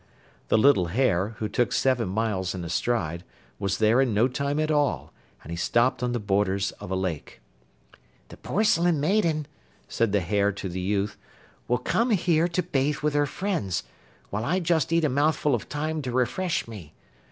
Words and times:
The 0.47 0.57
little 0.57 0.87
hare, 0.87 1.35
who 1.37 1.47
took 1.47 1.71
seven 1.71 2.09
miles 2.09 2.55
in 2.55 2.63
a 2.65 2.69
stride, 2.69 3.23
was 3.59 3.77
there 3.77 4.01
in 4.01 4.15
no 4.15 4.27
time 4.27 4.59
at 4.59 4.71
all, 4.71 5.13
and 5.43 5.51
he 5.51 5.55
stopped 5.55 6.01
on 6.01 6.11
the 6.11 6.19
borders 6.19 6.71
of 6.79 6.89
a 6.89 6.95
lake. 6.95 7.39
'The 8.29 8.37
Porcelain 8.37 8.99
Maiden,' 8.99 9.45
said 9.87 10.11
the 10.11 10.21
hare 10.21 10.51
to 10.53 10.67
the 10.67 10.81
youth, 10.81 11.17
'will 11.67 11.77
come 11.77 12.09
here 12.09 12.47
to 12.47 12.63
bathe 12.63 12.97
with 13.03 13.13
her 13.13 13.27
friends, 13.27 13.83
while 14.31 14.43
I 14.43 14.59
just 14.59 14.91
eat 14.91 15.05
a 15.05 15.07
mouthful 15.07 15.53
of 15.53 15.65
thyme 15.65 16.01
to 16.01 16.11
refresh 16.11 16.67
me. 16.67 16.95